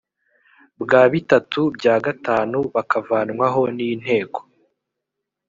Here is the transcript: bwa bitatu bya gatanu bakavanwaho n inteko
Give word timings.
bwa 0.81 1.01
bitatu 1.13 1.61
bya 1.75 1.95
gatanu 2.05 2.59
bakavanwaho 2.73 3.61
n 3.77 3.79
inteko 3.89 4.39